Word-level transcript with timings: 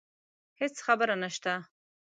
هیڅ 0.59 0.75
خبره 0.85 1.15
نشته 1.23 1.53